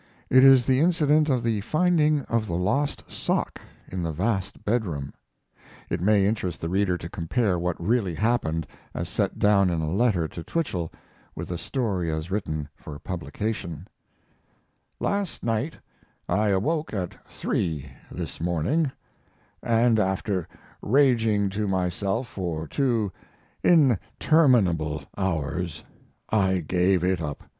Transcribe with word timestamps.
It 0.31 0.43
is 0.43 0.65
the 0.65 0.79
incident 0.79 1.29
of 1.29 1.43
the 1.43 1.61
finding 1.61 2.21
of 2.21 2.47
the 2.47 2.55
lost 2.55 3.03
sock 3.07 3.61
in 3.87 4.01
the 4.01 4.11
vast 4.11 4.65
bedroom. 4.65 5.13
It 5.91 6.01
may 6.01 6.25
interest 6.25 6.59
the 6.59 6.69
reader 6.69 6.97
to 6.97 7.07
compare 7.07 7.59
what 7.59 7.79
really 7.79 8.15
happened, 8.15 8.65
as 8.95 9.07
set 9.07 9.37
down 9.37 9.69
in 9.69 9.79
a 9.79 9.91
letter 9.91 10.27
to 10.27 10.43
Twichell, 10.43 10.91
with 11.35 11.49
the 11.49 11.57
story 11.59 12.11
as 12.11 12.31
written 12.31 12.67
for 12.75 12.97
publication: 12.97 13.87
Last 14.99 15.43
night 15.43 15.75
I 16.27 16.47
awoke 16.47 16.95
at 16.95 17.15
three 17.31 17.87
this 18.11 18.41
morning, 18.41 18.91
and 19.61 19.99
after 19.99 20.47
raging 20.81 21.47
to 21.49 21.67
myself 21.67 22.27
for 22.27 22.67
two 22.67 23.11
interminable 23.63 25.03
hours 25.15 25.83
I 26.27 26.57
gave 26.61 27.03
it 27.03 27.21
up. 27.21 27.43